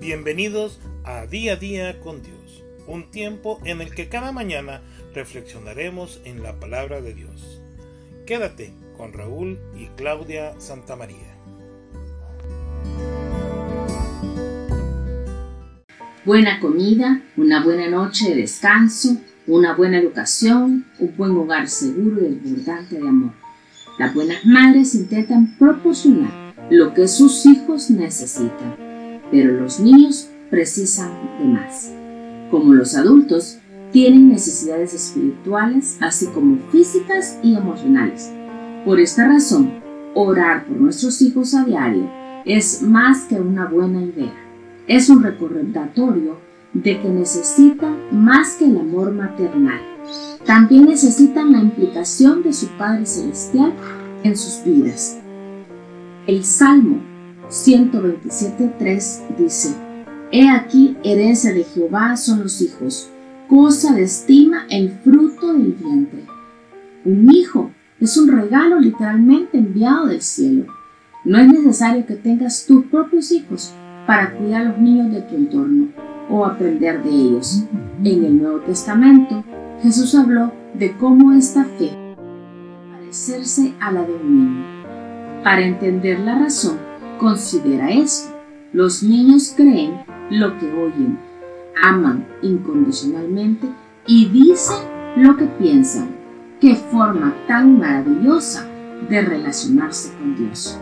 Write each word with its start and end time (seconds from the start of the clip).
Bienvenidos 0.00 0.80
a 1.04 1.26
Día 1.26 1.52
a 1.52 1.56
Día 1.56 2.00
con 2.00 2.22
Dios, 2.22 2.64
un 2.86 3.10
tiempo 3.10 3.60
en 3.66 3.82
el 3.82 3.94
que 3.94 4.08
cada 4.08 4.32
mañana 4.32 4.80
reflexionaremos 5.14 6.22
en 6.24 6.42
la 6.42 6.58
palabra 6.58 7.02
de 7.02 7.12
Dios. 7.12 7.60
Quédate 8.26 8.72
con 8.96 9.12
Raúl 9.12 9.58
y 9.78 9.88
Claudia 9.98 10.58
Santamaría. 10.58 11.36
Buena 16.24 16.60
comida, 16.60 17.20
una 17.36 17.62
buena 17.62 17.90
noche 17.90 18.30
de 18.30 18.36
descanso, 18.36 19.18
una 19.46 19.74
buena 19.74 19.98
educación, 19.98 20.86
un 20.98 21.14
buen 21.14 21.32
hogar 21.32 21.68
seguro 21.68 22.26
y 22.26 22.36
desbordante 22.36 22.98
de 22.98 23.06
amor. 23.06 23.32
Las 23.98 24.14
buenas 24.14 24.46
madres 24.46 24.94
intentan 24.94 25.58
proporcionar 25.58 26.54
lo 26.70 26.94
que 26.94 27.06
sus 27.06 27.44
hijos 27.44 27.90
necesitan 27.90 28.89
pero 29.30 29.52
los 29.52 29.80
niños 29.80 30.28
precisan 30.50 31.10
de 31.38 31.44
más. 31.44 31.92
Como 32.50 32.74
los 32.74 32.94
adultos, 32.96 33.58
tienen 33.92 34.28
necesidades 34.28 34.94
espirituales, 34.94 35.96
así 36.00 36.26
como 36.26 36.58
físicas 36.70 37.38
y 37.42 37.54
emocionales. 37.54 38.32
Por 38.84 39.00
esta 39.00 39.26
razón, 39.26 39.72
orar 40.14 40.66
por 40.66 40.76
nuestros 40.76 41.20
hijos 41.22 41.54
a 41.54 41.64
diario 41.64 42.08
es 42.44 42.82
más 42.82 43.24
que 43.24 43.36
una 43.36 43.66
buena 43.66 44.02
idea. 44.02 44.34
Es 44.86 45.10
un 45.10 45.22
recordatorio 45.22 46.38
de 46.72 47.00
que 47.00 47.08
necesitan 47.08 47.96
más 48.12 48.54
que 48.54 48.64
el 48.64 48.78
amor 48.78 49.12
maternal. 49.12 49.80
También 50.46 50.86
necesitan 50.86 51.52
la 51.52 51.60
implicación 51.60 52.42
de 52.42 52.52
su 52.52 52.68
Padre 52.78 53.06
Celestial 53.06 53.72
en 54.22 54.36
sus 54.36 54.64
vidas. 54.64 55.18
El 56.26 56.44
Salmo 56.44 57.09
127.3 57.50 59.36
dice, 59.36 59.74
He 60.30 60.48
aquí, 60.48 60.96
herencia 61.02 61.52
de 61.52 61.64
Jehová 61.64 62.16
son 62.16 62.44
los 62.44 62.62
hijos, 62.62 63.10
cosa 63.48 63.92
de 63.92 64.04
estima 64.04 64.66
el 64.70 64.90
fruto 65.02 65.52
del 65.52 65.72
vientre. 65.72 66.24
Un 67.04 67.28
hijo 67.34 67.72
es 67.98 68.16
un 68.16 68.28
regalo 68.28 68.78
literalmente 68.78 69.58
enviado 69.58 70.06
del 70.06 70.22
cielo. 70.22 70.66
No 71.24 71.38
es 71.38 71.48
necesario 71.48 72.06
que 72.06 72.14
tengas 72.14 72.64
tus 72.66 72.84
propios 72.84 73.32
hijos 73.32 73.74
para 74.06 74.32
cuidar 74.32 74.62
a 74.62 74.68
los 74.70 74.78
niños 74.78 75.12
de 75.12 75.22
tu 75.22 75.34
entorno 75.34 75.88
o 76.30 76.46
aprender 76.46 77.02
de 77.02 77.10
ellos. 77.10 77.64
En 78.04 78.24
el 78.24 78.40
Nuevo 78.40 78.60
Testamento, 78.60 79.42
Jesús 79.82 80.14
habló 80.14 80.52
de 80.74 80.92
cómo 80.96 81.32
esta 81.32 81.64
fe 81.64 81.90
parecerse 82.92 83.74
a 83.80 83.90
la 83.90 84.04
de 84.04 84.14
un 84.14 84.36
niño. 84.36 84.64
Para 85.42 85.62
entender 85.62 86.20
la 86.20 86.38
razón, 86.38 86.89
Considera 87.20 87.90
esto. 87.90 88.34
Los 88.72 89.02
niños 89.02 89.52
creen 89.54 90.04
lo 90.30 90.58
que 90.58 90.72
oyen, 90.72 91.18
aman 91.82 92.26
incondicionalmente 92.40 93.68
y 94.06 94.24
dicen 94.24 94.78
lo 95.16 95.36
que 95.36 95.44
piensan. 95.44 96.08
Qué 96.62 96.74
forma 96.76 97.34
tan 97.46 97.78
maravillosa 97.78 98.66
de 99.10 99.20
relacionarse 99.20 100.14
con 100.14 100.34
Dios. 100.34 100.78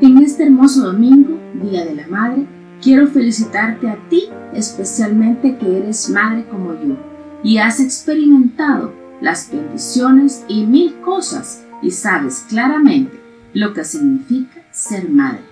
En 0.00 0.16
este 0.18 0.44
hermoso 0.44 0.84
domingo, 0.84 1.38
Día 1.62 1.84
de 1.84 1.96
la 1.96 2.06
Madre, 2.06 2.46
quiero 2.80 3.06
felicitarte 3.08 3.90
a 3.90 3.98
ti, 4.08 4.30
especialmente 4.54 5.58
que 5.58 5.80
eres 5.80 6.08
madre 6.08 6.46
como 6.50 6.72
yo 6.82 6.96
y 7.42 7.58
has 7.58 7.78
experimentado 7.78 8.94
las 9.20 9.52
bendiciones 9.52 10.46
y 10.48 10.64
mil 10.64 10.94
cosas 11.00 11.62
y 11.82 11.90
sabes 11.90 12.46
claramente 12.48 13.20
lo 13.52 13.74
que 13.74 13.84
significa 13.84 14.61
ser 14.72 15.08
madre. 15.08 15.44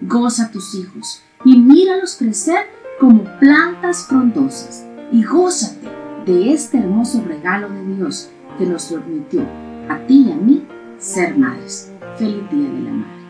Goza 0.00 0.46
a 0.46 0.50
tus 0.50 0.74
hijos 0.74 1.22
y 1.44 1.56
míralos 1.56 2.16
crecer 2.16 2.66
como 2.98 3.24
plantas 3.38 4.06
frondosas 4.06 4.84
y 5.12 5.22
gózate 5.22 5.88
de 6.26 6.52
este 6.52 6.78
hermoso 6.78 7.22
regalo 7.26 7.68
de 7.68 7.94
Dios 7.96 8.30
que 8.58 8.66
nos 8.66 8.86
permitió 8.86 9.42
a 9.88 9.98
ti 10.06 10.26
y 10.28 10.32
a 10.32 10.36
mí 10.36 10.66
ser 10.98 11.36
madres. 11.36 11.92
Feliz 12.18 12.48
Día 12.50 12.68
de 12.68 12.80
la 12.80 12.92
Madre. 12.92 13.23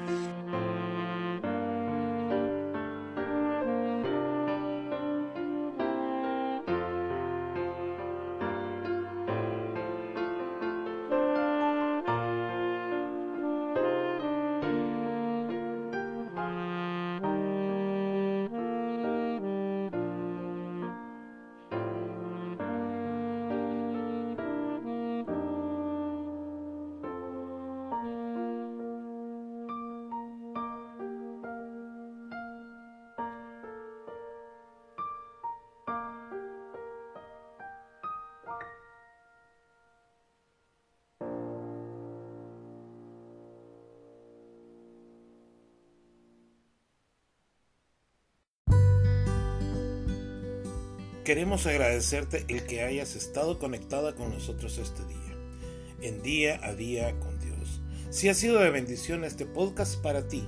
Queremos 51.25 51.65
agradecerte 51.65 52.45
el 52.49 52.67
que 52.67 52.83
hayas 52.83 53.17
estado 53.17 53.59
conectada 53.59 54.15
con 54.15 54.31
nosotros 54.31 54.77
este 54.77 55.03
día, 55.07 55.37
en 56.03 56.23
día 56.23 56.61
a 56.62 56.75
día 56.75 57.19
con 57.19 57.41
Dios. 57.41 57.81
Si 58.11 58.29
ha 58.29 58.35
sido 58.35 58.59
de 58.59 58.69
bendición 58.69 59.25
este 59.25 59.47
podcast 59.47 60.03
para 60.03 60.29
ti, 60.29 60.47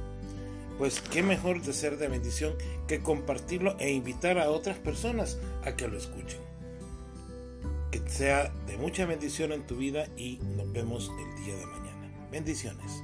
pues 0.76 1.00
qué 1.00 1.22
mejor 1.22 1.62
de 1.62 1.72
ser 1.72 1.96
de 1.96 2.08
bendición 2.08 2.56
que 2.86 3.00
compartirlo 3.00 3.74
e 3.78 3.90
invitar 3.90 4.38
a 4.38 4.50
otras 4.50 4.76
personas 4.76 5.38
a 5.64 5.76
que 5.76 5.88
lo 5.88 5.96
escuchen. 5.96 6.40
Que 7.90 8.02
sea 8.10 8.52
de 8.66 8.76
mucha 8.76 9.06
bendición 9.06 9.52
en 9.52 9.66
tu 9.66 9.76
vida 9.76 10.08
y 10.14 10.40
nos 10.58 10.70
vemos 10.74 11.10
el 11.18 11.42
día 11.42 11.56
de 11.56 11.64
mañana. 11.64 12.28
Bendiciones. 12.30 13.02